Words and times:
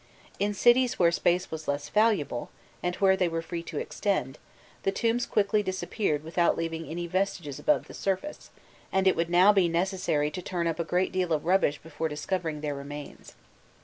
In 0.39 0.55
cities 0.55 0.97
where 0.97 1.11
space 1.11 1.51
was 1.51 1.67
less 1.67 1.89
valuable, 1.89 2.49
and 2.81 2.95
where 2.95 3.15
they 3.15 3.29
were 3.29 3.43
free 3.43 3.61
to 3.61 3.77
extend, 3.77 4.39
the 4.81 4.91
tombs 4.91 5.27
quickly 5.27 5.61
disappeared 5.61 6.23
without 6.23 6.57
leaving 6.57 6.87
any 6.87 7.05
vestiges 7.05 7.59
above 7.59 7.85
the 7.85 7.93
surface, 7.93 8.49
and 8.91 9.07
it 9.07 9.15
would 9.15 9.29
now 9.29 9.53
be 9.53 9.69
necessary 9.69 10.31
to 10.31 10.41
turn 10.41 10.65
up 10.65 10.79
a 10.79 10.83
great 10.83 11.11
deal 11.11 11.31
of 11.31 11.45
rubbish 11.45 11.77
before 11.77 12.09
discovering 12.09 12.61
their 12.61 12.73
remains. 12.73 13.35